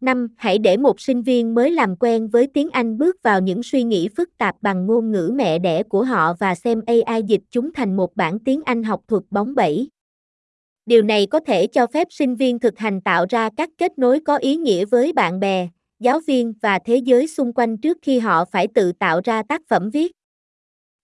5. 0.00 0.28
Hãy 0.36 0.58
để 0.58 0.76
một 0.76 1.00
sinh 1.00 1.22
viên 1.22 1.54
mới 1.54 1.70
làm 1.70 1.96
quen 1.96 2.28
với 2.28 2.46
tiếng 2.54 2.70
Anh 2.70 2.98
bước 2.98 3.16
vào 3.22 3.40
những 3.40 3.62
suy 3.62 3.82
nghĩ 3.82 4.08
phức 4.16 4.38
tạp 4.38 4.56
bằng 4.62 4.86
ngôn 4.86 5.10
ngữ 5.10 5.30
mẹ 5.34 5.58
đẻ 5.58 5.82
của 5.82 6.04
họ 6.04 6.34
và 6.38 6.54
xem 6.54 6.82
AI 6.86 7.22
dịch 7.22 7.40
chúng 7.50 7.72
thành 7.72 7.96
một 7.96 8.16
bản 8.16 8.38
tiếng 8.38 8.62
Anh 8.64 8.82
học 8.82 9.00
thuật 9.08 9.22
bóng 9.30 9.54
bẩy. 9.54 9.90
Điều 10.86 11.02
này 11.02 11.26
có 11.26 11.40
thể 11.40 11.66
cho 11.66 11.86
phép 11.86 12.06
sinh 12.10 12.36
viên 12.36 12.58
thực 12.58 12.78
hành 12.78 13.00
tạo 13.00 13.26
ra 13.28 13.50
các 13.56 13.70
kết 13.78 13.98
nối 13.98 14.20
có 14.20 14.36
ý 14.36 14.56
nghĩa 14.56 14.84
với 14.84 15.12
bạn 15.12 15.40
bè, 15.40 15.68
giáo 16.00 16.20
viên 16.26 16.52
và 16.62 16.78
thế 16.84 16.96
giới 16.96 17.26
xung 17.26 17.52
quanh 17.52 17.76
trước 17.76 17.98
khi 18.02 18.18
họ 18.18 18.44
phải 18.44 18.68
tự 18.74 18.92
tạo 18.92 19.20
ra 19.24 19.42
tác 19.42 19.62
phẩm 19.68 19.90
viết. 19.90 20.12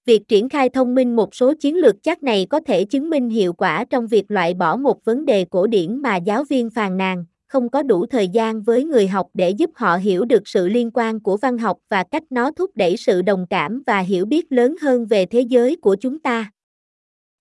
Việc 0.06 0.28
triển 0.28 0.48
khai 0.48 0.68
thông 0.68 0.94
minh 0.94 1.16
một 1.16 1.34
số 1.34 1.54
chiến 1.60 1.76
lược 1.76 2.02
chắc 2.02 2.22
này 2.22 2.46
có 2.50 2.60
thể 2.60 2.84
chứng 2.84 3.10
minh 3.10 3.28
hiệu 3.28 3.52
quả 3.52 3.84
trong 3.84 4.06
việc 4.06 4.30
loại 4.30 4.54
bỏ 4.54 4.76
một 4.76 5.04
vấn 5.04 5.24
đề 5.24 5.44
cổ 5.50 5.66
điển 5.66 5.96
mà 5.96 6.16
giáo 6.16 6.44
viên 6.44 6.70
phàn 6.70 6.96
nàn, 6.96 7.24
không 7.46 7.68
có 7.68 7.82
đủ 7.82 8.06
thời 8.06 8.28
gian 8.28 8.62
với 8.62 8.84
người 8.84 9.06
học 9.06 9.26
để 9.34 9.50
giúp 9.50 9.70
họ 9.74 9.96
hiểu 9.96 10.24
được 10.24 10.48
sự 10.48 10.68
liên 10.68 10.90
quan 10.94 11.20
của 11.20 11.36
văn 11.36 11.58
học 11.58 11.78
và 11.88 12.04
cách 12.10 12.22
nó 12.30 12.50
thúc 12.50 12.70
đẩy 12.74 12.96
sự 12.96 13.22
đồng 13.22 13.46
cảm 13.50 13.82
và 13.86 14.00
hiểu 14.00 14.26
biết 14.26 14.52
lớn 14.52 14.76
hơn 14.82 15.06
về 15.06 15.26
thế 15.26 15.40
giới 15.40 15.76
của 15.76 15.96
chúng 16.00 16.18
ta. 16.18 16.50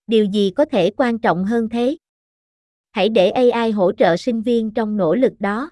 Điều 0.07 0.25
gì 0.25 0.51
có 0.55 0.65
thể 0.65 0.91
quan 0.97 1.19
trọng 1.19 1.45
hơn 1.45 1.69
thế? 1.69 1.97
Hãy 2.91 3.09
để 3.09 3.29
AI 3.29 3.71
hỗ 3.71 3.91
trợ 3.91 4.17
sinh 4.17 4.41
viên 4.41 4.71
trong 4.71 4.97
nỗ 4.97 5.15
lực 5.15 5.33
đó. 5.39 5.71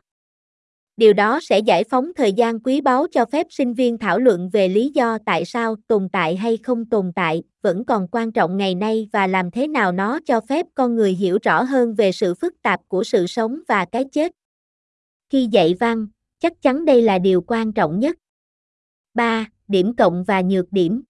Điều 0.97 1.13
đó 1.13 1.39
sẽ 1.41 1.59
giải 1.59 1.83
phóng 1.83 2.11
thời 2.15 2.33
gian 2.33 2.59
quý 2.59 2.81
báu 2.81 3.07
cho 3.11 3.25
phép 3.25 3.47
sinh 3.49 3.73
viên 3.73 3.97
thảo 3.97 4.19
luận 4.19 4.49
về 4.53 4.67
lý 4.67 4.91
do 4.93 5.17
tại 5.25 5.45
sao 5.45 5.75
tồn 5.87 6.09
tại 6.09 6.35
hay 6.35 6.57
không 6.57 6.85
tồn 6.85 7.11
tại 7.15 7.43
vẫn 7.61 7.85
còn 7.85 8.07
quan 8.11 8.31
trọng 8.31 8.57
ngày 8.57 8.75
nay 8.75 9.07
và 9.13 9.27
làm 9.27 9.51
thế 9.51 9.67
nào 9.67 9.91
nó 9.91 10.19
cho 10.25 10.41
phép 10.41 10.65
con 10.75 10.95
người 10.95 11.13
hiểu 11.13 11.37
rõ 11.43 11.63
hơn 11.63 11.93
về 11.93 12.11
sự 12.11 12.33
phức 12.33 12.61
tạp 12.61 12.79
của 12.87 13.03
sự 13.03 13.27
sống 13.27 13.59
và 13.67 13.85
cái 13.85 14.05
chết. 14.11 14.31
Khi 15.29 15.47
dạy 15.51 15.75
văn, 15.79 16.07
chắc 16.39 16.61
chắn 16.61 16.85
đây 16.85 17.01
là 17.01 17.19
điều 17.19 17.41
quan 17.41 17.73
trọng 17.73 17.99
nhất. 17.99 18.17
3. 19.13 19.45
Điểm 19.67 19.95
cộng 19.95 20.23
và 20.23 20.41
nhược 20.41 20.71
điểm 20.71 21.03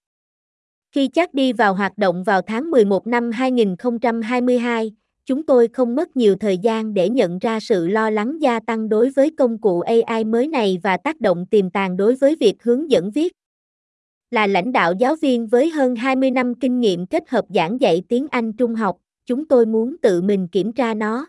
Khi 0.92 1.08
chắc 1.08 1.34
đi 1.34 1.54
vào 1.54 1.74
hoạt 1.74 1.98
động 1.98 2.24
vào 2.24 2.42
tháng 2.42 2.72
11 2.72 3.08
năm 3.08 3.32
2022, 3.32 4.92
chúng 5.26 5.46
tôi 5.46 5.68
không 5.68 5.96
mất 5.96 6.18
nhiều 6.18 6.36
thời 6.36 6.58
gian 6.58 6.94
để 6.94 7.10
nhận 7.10 7.40
ra 7.40 7.60
sự 7.60 7.88
lo 7.88 8.10
lắng 8.10 8.42
gia 8.42 8.60
tăng 8.60 8.90
đối 8.90 9.10
với 9.10 9.32
công 9.38 9.58
cụ 9.58 9.82
AI 9.82 10.24
mới 10.24 10.48
này 10.48 10.80
và 10.84 10.98
tác 10.98 11.22
động 11.22 11.46
tiềm 11.46 11.70
tàng 11.70 11.98
đối 11.98 12.16
với 12.16 12.36
việc 12.40 12.64
hướng 12.64 12.92
dẫn 12.92 13.12
viết. 13.12 13.34
Là 14.32 14.48
lãnh 14.48 14.72
đạo 14.72 14.94
giáo 15.00 15.16
viên 15.16 15.48
với 15.48 15.70
hơn 15.70 15.96
20 15.96 16.32
năm 16.32 16.56
kinh 16.56 16.80
nghiệm 16.80 17.06
kết 17.06 17.30
hợp 17.30 17.46
giảng 17.50 17.82
dạy 17.82 18.04
tiếng 18.10 18.28
Anh 18.32 18.54
trung 18.54 18.76
học, 18.76 18.98
chúng 19.26 19.46
tôi 19.46 19.66
muốn 19.66 19.98
tự 20.02 20.22
mình 20.22 20.48
kiểm 20.48 20.74
tra 20.74 20.94
nó. 20.94 21.28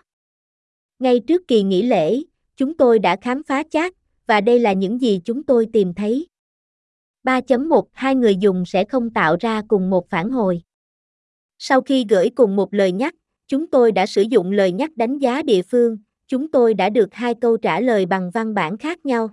Ngay 0.99 1.20
trước 1.20 1.49
kỳ 1.49 1.62
nghỉ 1.62 1.82
lễ, 1.82 2.22
chúng 2.56 2.76
tôi 2.76 2.99
đã 2.99 3.16
khám 3.16 3.42
phá 3.42 3.62
chat, 3.70 3.92
và 4.26 4.40
đây 4.40 4.58
là 4.58 4.72
những 4.72 5.00
gì 5.00 5.20
chúng 5.25 5.42
tôi 5.42 5.66
tìm 5.72 5.94
thấy. 5.94 6.26
3.1 7.25 7.82
Hai 7.92 8.14
người 8.14 8.37
dùng 8.37 8.64
sẽ 8.66 8.84
không 8.84 9.11
tạo 9.11 9.37
ra 9.40 9.62
cùng 9.68 9.90
một 9.90 10.08
phản 10.11 10.30
hồi. 10.30 10.62
Sau 11.58 11.80
khi 11.80 12.06
gửi 12.08 12.30
cùng 12.30 12.56
một 12.56 12.75
lời 12.75 12.92
nhắc, 12.92 13.14
Chúng 13.52 13.66
tôi 13.66 13.92
đã 13.92 14.06
sử 14.06 14.23
dụng 14.23 14.52
lời 14.52 14.73
nhắc 14.73 14.97
đánh 14.97 15.18
giá 15.18 15.42
địa 15.42 15.62
phương, 15.62 15.99
chúng 16.28 16.50
tôi 16.50 16.75
đã 16.75 16.90
được 16.90 17.14
hai 17.14 17.35
câu 17.35 17.56
trả 17.56 17.80
lời 17.80 18.06
bằng 18.06 18.30
văn 18.30 18.54
bản 18.54 18.78
khác 18.78 19.06
nhau. 19.06 19.28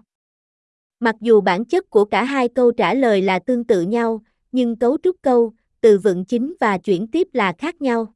Mặc 1.00 1.16
dù 1.22 1.42
bản 1.42 1.66
chất 1.66 1.90
của 1.90 2.06
cả 2.06 2.24
hai 2.24 2.50
câu 2.50 2.72
trả 2.72 2.94
lời 2.94 3.22
là 3.22 3.40
tương 3.40 3.64
tự 3.64 3.82
nhau, 3.82 4.22
nhưng 4.52 4.76
cấu 4.76 4.98
trúc 5.04 5.16
câu, 5.22 5.54
từ 5.82 5.98
vựng 5.98 6.26
chính 6.26 6.54
và 6.60 6.78
chuyển 6.78 7.08
tiếp 7.08 7.28
là 7.34 7.54
khác 7.58 7.82
nhau. 7.82 8.14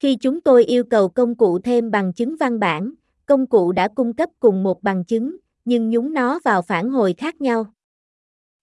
Khi 0.00 0.16
chúng 0.16 0.40
tôi 0.40 0.64
yêu 0.64 0.84
cầu 0.84 1.08
công 1.08 1.34
cụ 1.34 1.58
thêm 1.58 1.90
bằng 1.90 2.12
chứng 2.12 2.36
văn 2.40 2.60
bản, 2.60 2.94
công 3.26 3.46
cụ 3.46 3.72
đã 3.72 3.88
cung 3.88 4.12
cấp 4.12 4.30
cùng 4.40 4.62
một 4.62 4.82
bằng 4.82 5.04
chứng, 5.04 5.36
nhưng 5.64 5.90
nhúng 5.90 6.14
nó 6.14 6.38
vào 6.44 6.62
phản 6.62 6.90
hồi 6.90 7.14
khác 7.18 7.40
nhau. 7.40 7.66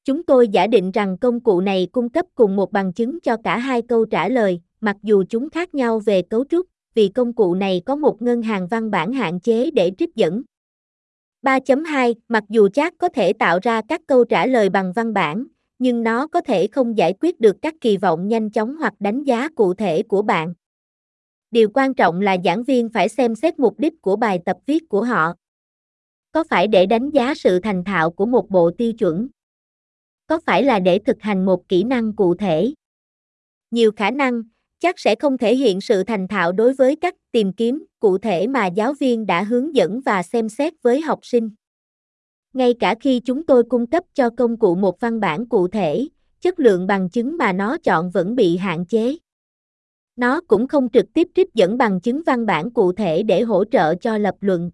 Chúng 0.04 0.24
tôi 0.24 0.48
giả 0.48 0.68
định 0.68 0.92
rằng 0.92 1.18
công 1.18 1.40
cụ 1.40 1.62
này 1.62 1.88
cung 1.92 2.10
cấp 2.10 2.26
cùng 2.36 2.56
một 2.56 2.72
bằng 2.72 2.94
chứng 2.94 3.20
cho 3.20 3.38
cả 3.44 3.58
hai 3.58 3.82
câu 3.82 4.06
trả 4.06 4.30
lời, 4.30 4.62
mặc 4.86 4.98
dù 5.04 5.24
chúng 5.30 5.50
khác 5.50 5.76
nhau 5.76 6.00
về 6.00 6.22
cấu 6.22 6.46
trúc, 6.46 6.66
vì 6.94 7.08
công 7.08 7.34
cụ 7.34 7.56
này 7.56 7.82
có 7.86 7.96
một 7.96 8.22
ngân 8.22 8.42
hàng 8.42 8.68
văn 8.68 8.92
bản 8.92 9.14
hạn 9.14 9.40
chế 9.40 9.72
để 9.72 9.92
trích 9.98 10.16
dẫn. 10.16 10.42
3.2 11.44 12.14
Mặc 12.28 12.44
dù 12.50 12.70
chat 12.70 12.94
có 12.98 13.10
thể 13.10 13.34
tạo 13.34 13.60
ra 13.62 13.82
các 13.90 14.02
câu 14.08 14.26
trả 14.26 14.46
lời 14.46 14.70
bằng 14.70 14.94
văn 14.94 15.14
bản, 15.14 15.48
nhưng 15.80 16.04
nó 16.04 16.28
có 16.28 16.42
thể 16.42 16.68
không 16.68 16.98
giải 16.98 17.14
quyết 17.20 17.40
được 17.40 17.56
các 17.62 17.76
kỳ 17.82 17.98
vọng 17.98 18.28
nhanh 18.28 18.50
chóng 18.50 18.76
hoặc 18.76 18.94
đánh 19.00 19.24
giá 19.24 19.50
cụ 19.50 19.74
thể 19.74 20.04
của 20.04 20.22
bạn. 20.22 20.54
Điều 21.52 21.70
quan 21.74 21.94
trọng 21.94 22.22
là 22.22 22.38
giảng 22.46 22.64
viên 22.64 22.90
phải 22.90 23.10
xem 23.10 23.36
xét 23.36 23.60
mục 23.60 23.80
đích 23.80 24.02
của 24.02 24.16
bài 24.16 24.40
tập 24.46 24.58
viết 24.66 24.90
của 24.90 25.04
họ. 25.04 25.34
Có 26.32 26.44
phải 26.50 26.68
để 26.68 26.86
đánh 26.86 27.10
giá 27.10 27.34
sự 27.36 27.60
thành 27.60 27.84
thạo 27.84 28.12
của 28.12 28.26
một 28.26 28.50
bộ 28.50 28.72
tiêu 28.78 28.94
chuẩn? 28.94 29.28
Có 30.28 30.40
phải 30.46 30.64
là 30.64 30.80
để 30.80 31.00
thực 31.00 31.22
hành 31.22 31.46
một 31.46 31.68
kỹ 31.70 31.84
năng 31.84 32.16
cụ 32.16 32.36
thể? 32.36 32.74
Nhiều 33.72 33.92
khả 33.92 34.12
năng, 34.12 34.44
chắc 34.80 35.00
sẽ 35.00 35.16
không 35.16 35.38
thể 35.38 35.56
hiện 35.56 35.82
sự 35.82 36.04
thành 36.04 36.28
thạo 36.28 36.52
đối 36.52 36.74
với 36.74 36.96
cách 36.96 37.16
tìm 37.32 37.54
kiếm 37.54 37.86
cụ 38.00 38.18
thể 38.18 38.48
mà 38.48 38.68
giáo 38.68 38.94
viên 38.94 39.26
đã 39.26 39.44
hướng 39.44 39.76
dẫn 39.76 40.02
và 40.06 40.24
xem 40.24 40.50
xét 40.50 40.74
với 40.82 41.02
học 41.02 41.20
sinh. 41.22 41.50
Ngay 42.54 42.74
cả 42.80 42.96
khi 43.02 43.20
chúng 43.20 43.46
tôi 43.46 43.64
cung 43.64 43.88
cấp 43.88 44.04
cho 44.14 44.30
công 44.30 44.60
cụ 44.60 44.76
một 44.76 45.00
văn 45.00 45.20
bản 45.20 45.50
cụ 45.50 45.68
thể, 45.68 46.08
chất 46.42 46.60
lượng 46.60 46.88
bằng 46.88 47.10
chứng 47.10 47.38
mà 47.38 47.54
nó 47.54 47.78
chọn 47.84 48.12
vẫn 48.12 48.36
bị 48.36 48.58
hạn 48.58 48.86
chế. 48.86 49.16
Nó 50.16 50.42
cũng 50.48 50.68
không 50.68 50.90
trực 50.94 51.06
tiếp 51.14 51.28
trích 51.36 51.54
dẫn 51.54 51.78
bằng 51.78 52.02
chứng 52.02 52.22
văn 52.26 52.46
bản 52.46 52.72
cụ 52.72 52.94
thể 52.94 53.24
để 53.24 53.42
hỗ 53.42 53.66
trợ 53.66 53.96
cho 53.96 54.18
lập 54.18 54.36
luận. 54.40 54.72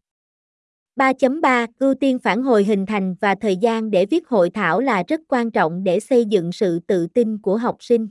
3.3 0.96 1.68
Ưu 1.80 1.94
tiên 1.94 2.20
phản 2.20 2.44
hồi 2.44 2.64
hình 2.64 2.86
thành 2.86 3.16
và 3.22 3.36
thời 3.36 3.58
gian 3.58 3.92
để 3.92 4.06
viết 4.06 4.28
hội 4.28 4.50
thảo 4.50 4.80
là 4.80 5.04
rất 5.08 5.22
quan 5.28 5.52
trọng 5.52 5.84
để 5.84 6.00
xây 6.00 6.26
dựng 6.26 6.52
sự 6.52 6.80
tự 6.88 7.08
tin 7.08 7.38
của 7.38 7.58
học 7.58 7.76
sinh. 7.80 8.08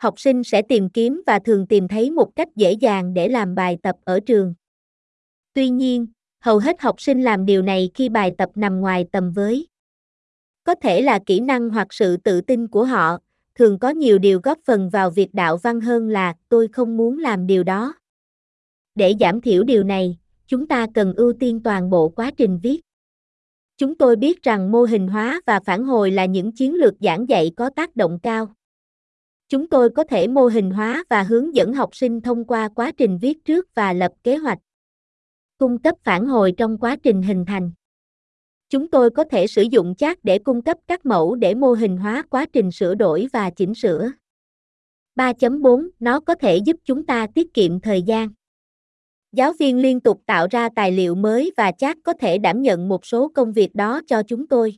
Học 0.00 0.20
sinh 0.20 0.44
sẽ 0.44 0.62
tìm 0.62 0.88
kiếm 0.88 1.22
và 1.26 1.38
thường 1.38 1.66
tìm 1.66 1.88
thấy 1.88 2.10
một 2.10 2.36
cách 2.36 2.48
dễ 2.56 2.72
dàng 2.72 3.14
để 3.14 3.28
làm 3.28 3.54
bài 3.54 3.78
tập 3.82 3.96
ở 4.04 4.20
trường. 4.20 4.54
Tuy 5.52 5.68
nhiên, 5.68 6.06
hầu 6.40 6.58
hết 6.58 6.80
học 6.80 7.00
sinh 7.00 7.22
làm 7.22 7.46
điều 7.46 7.62
này 7.62 7.90
khi 7.94 8.08
bài 8.08 8.32
tập 8.38 8.50
nằm 8.54 8.80
ngoài 8.80 9.06
tầm 9.12 9.32
với. 9.32 9.68
Có 10.64 10.74
thể 10.74 11.02
là 11.02 11.18
kỹ 11.26 11.40
năng 11.40 11.70
hoặc 11.70 11.86
sự 11.90 12.16
tự 12.16 12.40
tin 12.40 12.68
của 12.68 12.84
họ, 12.84 13.18
thường 13.54 13.78
có 13.78 13.90
nhiều 13.90 14.18
điều 14.18 14.40
góp 14.40 14.58
phần 14.64 14.88
vào 14.88 15.10
việc 15.10 15.34
đạo 15.34 15.56
văn 15.56 15.80
hơn 15.80 16.08
là 16.08 16.34
tôi 16.48 16.68
không 16.68 16.96
muốn 16.96 17.18
làm 17.18 17.46
điều 17.46 17.62
đó. 17.62 17.94
Để 18.94 19.14
giảm 19.20 19.40
thiểu 19.40 19.62
điều 19.62 19.82
này, 19.82 20.18
chúng 20.46 20.68
ta 20.68 20.86
cần 20.94 21.14
ưu 21.16 21.32
tiên 21.32 21.60
toàn 21.62 21.90
bộ 21.90 22.08
quá 22.08 22.30
trình 22.36 22.58
viết. 22.62 22.80
Chúng 23.76 23.94
tôi 23.94 24.16
biết 24.16 24.42
rằng 24.42 24.72
mô 24.72 24.82
hình 24.82 25.08
hóa 25.08 25.40
và 25.46 25.60
phản 25.60 25.84
hồi 25.84 26.10
là 26.10 26.24
những 26.24 26.52
chiến 26.52 26.74
lược 26.74 26.94
giảng 27.00 27.28
dạy 27.28 27.50
có 27.56 27.70
tác 27.70 27.96
động 27.96 28.18
cao. 28.22 28.54
Chúng 29.50 29.68
tôi 29.68 29.90
có 29.90 30.04
thể 30.04 30.28
mô 30.28 30.46
hình 30.46 30.70
hóa 30.70 31.04
và 31.08 31.22
hướng 31.22 31.54
dẫn 31.54 31.72
học 31.72 31.96
sinh 31.96 32.20
thông 32.20 32.44
qua 32.44 32.68
quá 32.68 32.92
trình 32.96 33.18
viết 33.18 33.44
trước 33.44 33.74
và 33.74 33.92
lập 33.92 34.12
kế 34.22 34.36
hoạch. 34.36 34.58
Cung 35.58 35.78
cấp 35.78 35.94
phản 36.02 36.26
hồi 36.26 36.54
trong 36.56 36.78
quá 36.78 36.96
trình 37.02 37.22
hình 37.22 37.44
thành. 37.46 37.72
Chúng 38.68 38.90
tôi 38.90 39.10
có 39.10 39.24
thể 39.24 39.46
sử 39.46 39.62
dụng 39.62 39.94
chat 39.94 40.24
để 40.24 40.38
cung 40.38 40.62
cấp 40.62 40.78
các 40.86 41.06
mẫu 41.06 41.34
để 41.34 41.54
mô 41.54 41.72
hình 41.72 41.96
hóa 41.96 42.22
quá 42.30 42.46
trình 42.52 42.70
sửa 42.70 42.94
đổi 42.94 43.28
và 43.32 43.50
chỉnh 43.50 43.74
sửa. 43.74 44.10
3.4 45.16 45.88
Nó 46.00 46.20
có 46.20 46.34
thể 46.34 46.56
giúp 46.56 46.76
chúng 46.84 47.06
ta 47.06 47.26
tiết 47.34 47.54
kiệm 47.54 47.80
thời 47.80 48.02
gian. 48.02 48.28
Giáo 49.32 49.52
viên 49.58 49.78
liên 49.78 50.00
tục 50.00 50.22
tạo 50.26 50.46
ra 50.50 50.68
tài 50.76 50.92
liệu 50.92 51.14
mới 51.14 51.52
và 51.56 51.72
chat 51.72 51.96
có 52.04 52.12
thể 52.12 52.38
đảm 52.38 52.62
nhận 52.62 52.88
một 52.88 53.06
số 53.06 53.28
công 53.34 53.52
việc 53.52 53.74
đó 53.74 54.00
cho 54.06 54.22
chúng 54.22 54.46
tôi. 54.46 54.74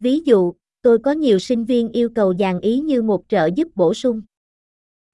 Ví 0.00 0.20
dụ, 0.20 0.54
tôi 0.86 0.98
có 0.98 1.12
nhiều 1.12 1.38
sinh 1.38 1.64
viên 1.64 1.88
yêu 1.92 2.08
cầu 2.14 2.34
dàn 2.38 2.60
ý 2.60 2.78
như 2.78 3.02
một 3.02 3.22
trợ 3.28 3.48
giúp 3.54 3.68
bổ 3.74 3.94
sung. 3.94 4.22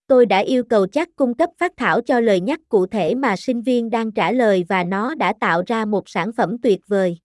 Tôi 0.06 0.26
đã 0.26 0.38
yêu 0.38 0.64
cầu 0.64 0.86
chat 0.86 1.08
cung 1.16 1.34
cấp 1.34 1.50
phát 1.58 1.72
thảo 1.76 2.00
cho 2.00 2.20
lời 2.20 2.40
nhắc 2.40 2.60
cụ 2.68 2.86
thể 2.86 3.14
mà 3.14 3.36
sinh 3.36 3.62
viên 3.62 3.90
đang 3.90 4.12
trả 4.12 4.32
lời 4.32 4.64
và 4.68 4.84
nó 4.84 5.14
đã 5.14 5.32
tạo 5.40 5.62
ra 5.66 5.84
một 5.84 6.08
sản 6.08 6.32
phẩm 6.32 6.58
tuyệt 6.58 6.80
vời. 6.86 7.18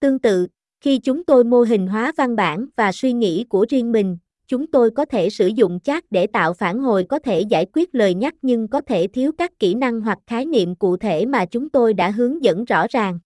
Tương 0.00 0.18
tự, 0.18 0.46
khi 0.80 0.98
chúng 0.98 1.24
tôi 1.24 1.44
mô 1.44 1.60
hình 1.60 1.86
hóa 1.86 2.12
văn 2.16 2.36
bản 2.36 2.66
và 2.76 2.92
suy 2.92 3.12
nghĩ 3.12 3.44
của 3.48 3.66
riêng 3.68 3.92
mình, 3.92 4.18
chúng 4.48 4.66
tôi 4.66 4.90
có 4.90 5.04
thể 5.04 5.30
sử 5.30 5.46
dụng 5.46 5.80
chat 5.80 6.04
để 6.10 6.26
tạo 6.26 6.52
phản 6.52 6.78
hồi 6.78 7.04
có 7.04 7.18
thể 7.18 7.40
giải 7.40 7.66
quyết 7.72 7.94
lời 7.94 8.14
nhắc 8.14 8.34
nhưng 8.42 8.68
có 8.68 8.80
thể 8.80 9.06
thiếu 9.06 9.32
các 9.38 9.58
kỹ 9.58 9.74
năng 9.74 10.00
hoặc 10.00 10.18
khái 10.26 10.44
niệm 10.44 10.74
cụ 10.74 10.96
thể 10.96 11.26
mà 11.26 11.46
chúng 11.46 11.68
tôi 11.68 11.94
đã 11.94 12.10
hướng 12.10 12.44
dẫn 12.44 12.64
rõ 12.64 12.86
ràng. 12.90 13.18